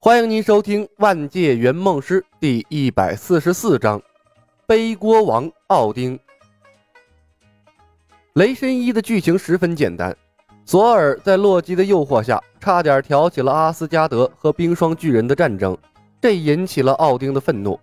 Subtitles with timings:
[0.00, 3.98] 欢迎您收听《万界圆梦师》第一百四十四章
[4.64, 6.16] 《背锅王奥丁》。
[8.34, 10.16] 雷神一的剧情十分简单，
[10.64, 15.76] 索尔在洛基的诱惑下，差点挑起了阿斯加德和冰霜巨人的战争，
[16.20, 17.78] 这引起了奥丁的愤怒。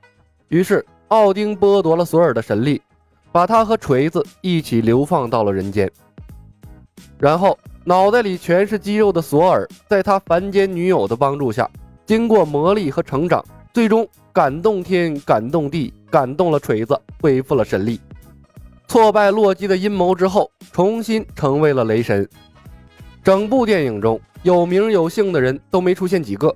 [0.48, 2.82] 于是，奥丁剥夺了索尔的神力，
[3.30, 5.92] 把他和锤子一起流放到了人间。
[7.20, 11.70] 然后，脑袋里全是肌肉的索尔，在他凡间女友的帮助下。
[12.06, 18.00] 经过磨砺和成长，最终感动天、感动地、感动了锤子，恢复了神力。
[18.88, 22.28] 挫败洛基的阴谋之后，重新成为了雷神。
[23.24, 26.56] 整部电影中有名有姓的人都没出现几个。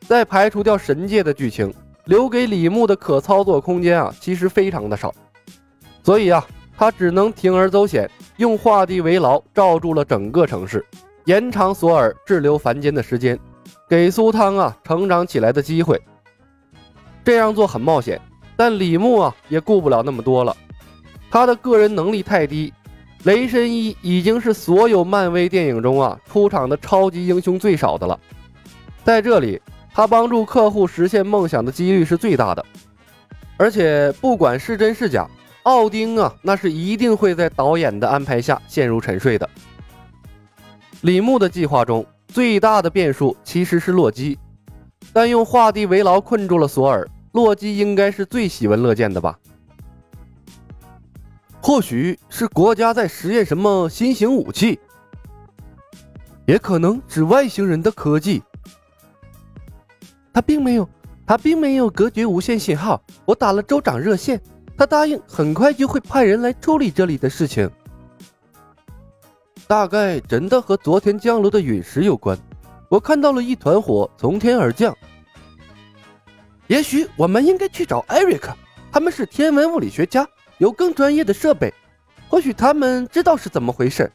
[0.00, 1.72] 再排除掉神界的剧情，
[2.06, 5.14] 留给李牧的可操作空间啊，其实非常的少。
[6.02, 6.42] 所以啊，
[6.74, 10.84] 他只能铤而走险，用画地为牢，罩住了整个城市，
[11.26, 13.38] 延长索尔滞留凡间的时间。
[13.88, 16.00] 给苏汤啊成长起来的机会，
[17.22, 18.20] 这样做很冒险，
[18.56, 20.56] 但李牧啊也顾不了那么多了。
[21.30, 22.72] 他的个人能力太低，
[23.24, 28.18] 雷神一已经是所有漫威电影中啊出场的超级英雄最少的了。
[29.04, 29.60] 在这里，
[29.92, 32.64] 他帮助客户实现梦想的几率是最大的，
[33.58, 35.28] 而且不管是真是假，
[35.64, 39.48] 奥丁啊那是一定会在导演的安排下陷入沉睡的。
[41.02, 42.04] 李牧的计划中。
[42.34, 44.36] 最大的变数其实是洛基，
[45.12, 49.38] 但用画地为牢困住了索尔，洛基应该是最喜闻乐见的吧？
[51.60, 54.80] 或许是国家在实验什么新型武器，
[56.44, 58.42] 也可能是外星人的科技。
[60.32, 60.88] 他并没有，
[61.24, 63.00] 他并没有隔绝无线信号。
[63.24, 64.40] 我打了州长热线，
[64.76, 67.70] 他答应很快就会派人来处理这里的事情。
[69.74, 72.38] 大概真的和昨天降落的陨石有关。
[72.88, 74.96] 我看到了一团火从天而降。
[76.68, 78.56] 也许我们应该去找艾瑞克，
[78.92, 80.24] 他们是天文物理学家，
[80.58, 81.74] 有更专业的设备，
[82.28, 84.08] 或许他们知道是怎么回事。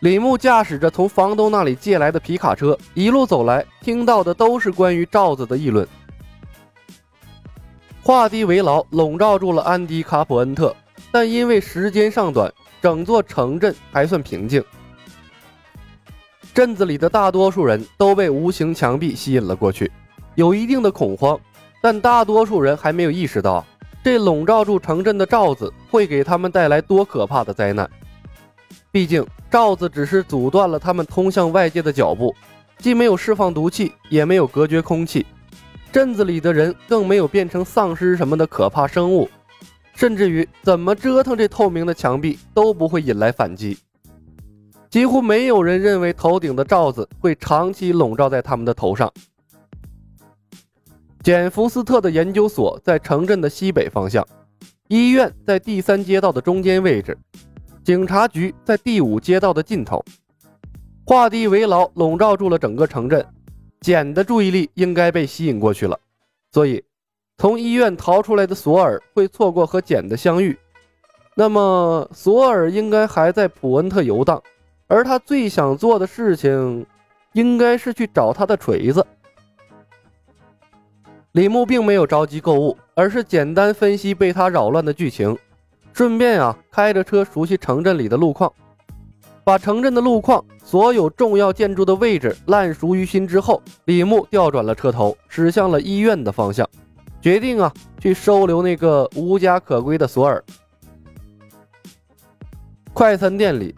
[0.00, 5.88] 李牧驾驶着从房东那里借来的皮卡车，一路走来，听到的都是关于罩子的议论。
[8.02, 10.76] 画地为牢笼罩住了安迪卡普恩特，
[11.10, 12.52] 但因为时间尚短。
[12.80, 14.62] 整座城镇还算平静，
[16.54, 19.90] 镇子里的大多数人都被无形墙壁吸引了过去，
[20.34, 21.38] 有一定的恐慌，
[21.82, 23.64] 但大多数人还没有意识到
[24.02, 27.88] 这笼罩住城镇的罩子会给他们带来多可怕的灾难。
[28.90, 32.34] 毕竟罩子只是阻断了他们通向外界的脚步，
[32.78, 35.26] 既没有释放毒气，也没有隔绝空气，
[35.92, 39.28] 镇子里的人更没有变成丧尸什么的可怕生物。
[39.98, 43.76] 甚至于怎么折腾这透明的墙壁都不会引来反击，
[44.88, 49.12] 几乎没有人认为头顶的罩子会长期笼罩在他们的头上。
[51.20, 54.24] 简·福斯特的研究所在城镇的西北方向，
[54.86, 57.18] 医院在第三街道的中间位置，
[57.82, 60.00] 警察局在第五街道的尽头。
[61.04, 63.26] 画地为牢笼罩住了整个城镇，
[63.80, 65.98] 简的注意力应该被吸引过去了，
[66.52, 66.84] 所以。
[67.40, 70.58] 从医院逃出来的索尔会错过和简的相遇，
[71.36, 74.42] 那么索尔应该还在普恩特游荡，
[74.88, 76.84] 而他最想做的事情，
[77.34, 79.06] 应该是去找他的锤子。
[81.30, 85.38] 李牧并没有着急购物，而是简单分析被他扰乱的剧情，
[85.92, 88.52] 顺便啊开着车熟悉城镇里的路况，
[89.44, 96.68] 把城镇的路况、所有重要建筑的位置烂熟于心之后，李牧调转了车头，驶向了医院的方向。
[97.20, 100.42] 决定啊，去收留那个无家可归的索尔。
[102.92, 103.74] 快餐店里，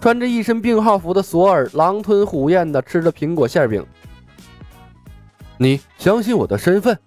[0.00, 3.84] 穿着一身病号服的索尔狼吞虎咽地吃着苹果馅饼。
[5.56, 6.98] 你相信我的身份？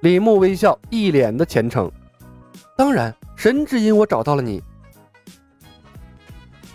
[0.00, 1.90] 李牧微笑，一脸的虔诚。
[2.76, 4.62] 当然，神指引我找到了你。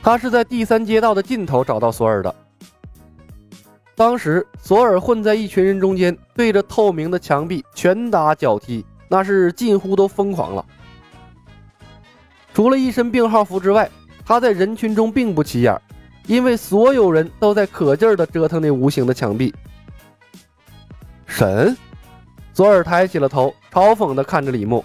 [0.01, 2.33] 他是在第三街道的尽头找到索尔的。
[3.99, 10.65] 当时，索尔混在一群人中间，对着透明的墙壁拳打脚踢，那是近乎都疯狂了。
[12.53, 13.91] 除了一身病号服之外，
[14.25, 15.77] 他在人群中并不起眼，
[16.27, 19.53] 因为所有人都在可劲儿地折腾那无形的墙壁。
[21.27, 21.75] 神，
[22.53, 24.81] 索尔抬起了头，嘲讽地看着李牧：“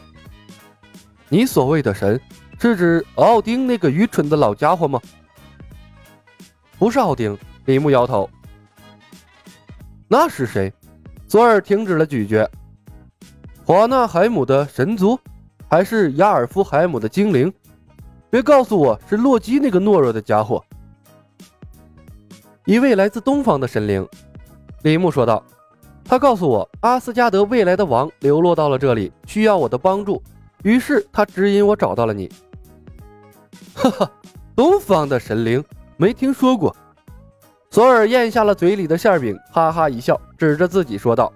[1.30, 2.20] 你所谓的神，
[2.58, 5.00] 是指奥丁那个愚蠢的老家伙吗
[6.80, 8.28] ？”“不是奥丁。”李牧摇头。
[10.08, 10.72] 那是谁？
[11.26, 12.48] 索尔停止了咀嚼。
[13.64, 15.18] 华纳海姆的神族，
[15.68, 17.52] 还是亚尔夫海姆的精灵？
[18.30, 20.62] 别告诉我是洛基那个懦弱的家伙！
[22.66, 24.06] 一位来自东方的神灵。
[24.82, 25.42] 李牧说道
[26.04, 30.22] ：“他告诉我，阿斯加德未来的王流落到了这里，需要我的帮助，
[30.62, 32.30] 于是他指引我找到了你。”
[33.74, 34.10] 哈哈，
[34.54, 35.64] 东方的神灵
[35.96, 36.74] 没听说过。
[37.74, 41.32] 索尔咽下了嘴里的馅饼，哈哈一笑，指着自己说道：“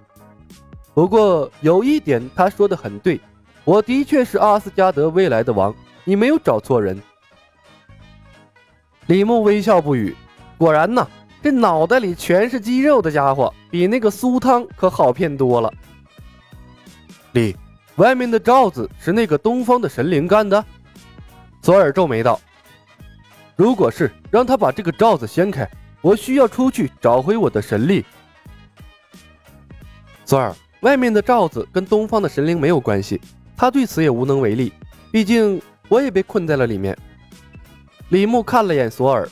[0.95, 3.19] 不过有一点，他说的很对，
[3.65, 5.75] 我的确是阿斯加德未来的王，
[6.05, 6.97] 你没有找错人。”
[9.07, 10.15] 李牧微笑不语。
[10.57, 11.05] 果然呐，
[11.43, 15.69] 这脑袋里全是肌肉的家伙，比那个苏汤可好骗多了。
[17.33, 17.53] 李，
[17.97, 20.63] 外面的罩子是那个东方的神灵干的？
[21.61, 22.39] 索尔皱眉道
[23.57, 25.69] ：“如果是，让他把这个罩子掀开。”
[26.01, 28.05] 我需要出去找回我的神力。
[30.25, 33.19] 索尔，外面的罩子跟东方的神灵没有关系，
[33.57, 34.71] 他对此也无能为力。
[35.11, 36.97] 毕竟我也被困在了里面。
[38.09, 39.27] 李牧看了眼索尔，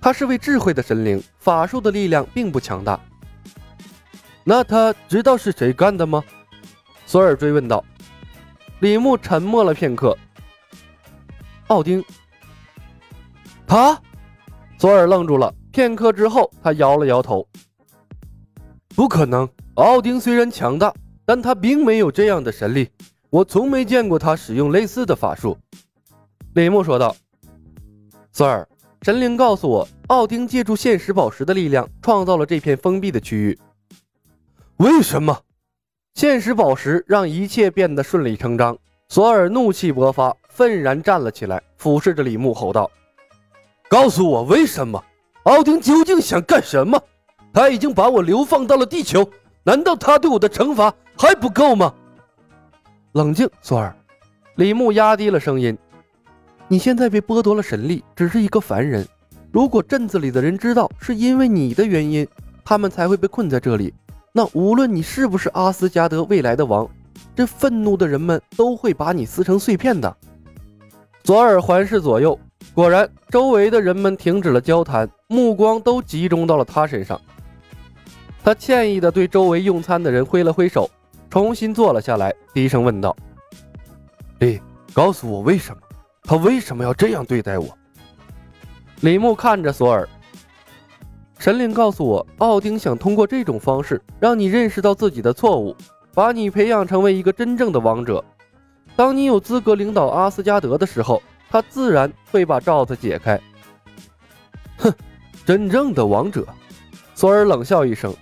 [0.00, 2.98] 他是位智慧的神灵，法术的力量并不强大。
[4.44, 6.22] 那他知道是谁干的吗？
[7.04, 7.84] 索尔追问道。
[8.80, 10.16] 李牧沉默了片刻。
[11.66, 12.04] 奥丁，
[13.66, 14.00] 他？
[14.78, 15.52] 索尔愣住了。
[15.76, 17.46] 片刻之后，他摇了摇头
[18.96, 19.46] ：“不可能。
[19.74, 20.90] 奥丁虽然强大，
[21.26, 22.88] 但他并没有这样的神力。
[23.28, 25.54] 我从没见过他使用类似的法术。”
[26.56, 27.14] 李牧说道
[28.32, 28.66] ：“索尔，
[29.02, 33.58] 神灵告诉我，奥丁借助现实宝石的力量，创造了这片封闭的区域。
[34.78, 35.38] 为什么？
[36.14, 38.74] 现实宝石让一切变得顺理成章。”
[39.10, 42.90] 索尔怒气勃发，愤然站了起来，俯视着李牧，吼道
[43.90, 45.04] ：“告诉我为什么！”
[45.46, 47.00] 奥丁究竟想干什么？
[47.52, 49.28] 他已经把我流放到了地球，
[49.62, 51.94] 难道他对我的惩罚还不够吗？
[53.12, 53.94] 冷静，索尔。
[54.56, 55.78] 李牧压低了声音
[56.66, 59.06] ：“你现在被剥夺了神力，只是一个凡人。
[59.52, 62.26] 如果镇子里的人知道是因为你的原因，
[62.64, 63.94] 他们才会被困在这里。
[64.32, 66.88] 那无论你是不是阿斯加德未来的王，
[67.36, 70.16] 这愤怒的人们都会把你撕成碎片的。”
[71.22, 72.36] 索尔环视左右。
[72.74, 77.18] 果然，周围的人们停止了交谈，目光都集中到了他身上。
[78.44, 80.90] 他歉意地对周围用餐的人挥了挥手，
[81.30, 83.16] 重新坐了下来，低声问道
[84.40, 84.60] ：“李，
[84.92, 85.80] 告诉我为什么？
[86.22, 87.66] 他为什么要这样对待我？”
[89.00, 90.06] 李牧看着索尔，
[91.38, 95.74] 神灵告诉我，奥丁想通过这种方式让你认识到自己的错误，
[96.12, 98.22] 把你培养成为一个真正的王者。
[98.94, 101.22] 当你有资格领导阿斯加德的时候。
[101.48, 103.40] 他自然会把罩子解开。
[104.78, 104.92] 哼，
[105.44, 106.46] 真正的王者，
[107.14, 108.14] 索尔冷笑一声，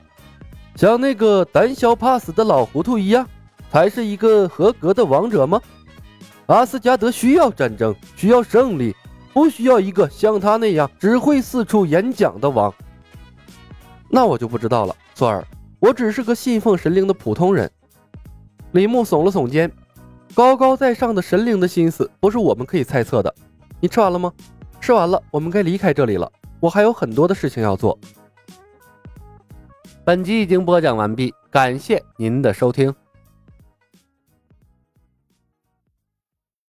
[0.76, 3.26] 像那个胆小怕死的老糊涂一样，
[3.70, 5.60] 才是一个合格的王者吗？
[6.46, 8.94] 阿斯加德需要战争，需要胜利，
[9.32, 12.72] 不需要一个像他那样只会四处演讲的王。
[14.08, 15.44] 那我就不知道了，索尔，
[15.80, 17.70] 我只是个信奉神灵的普通人。
[18.72, 19.72] 李牧耸了耸肩。
[20.34, 23.32] 高高在上的神灵的心思不是我们可以猜测的。
[23.78, 24.32] 你吃完了吗？
[24.80, 26.30] 吃完了，我们该离开这里了。
[26.58, 27.96] 我还有很多的事情要做。
[30.04, 32.92] 本集已经播讲完毕，感谢您的收听。